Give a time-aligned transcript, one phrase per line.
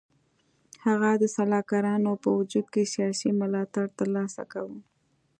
[0.85, 4.77] هغه د سلاکارانو په وجود کې سیاسي ملاتړ تر لاسه کاوه.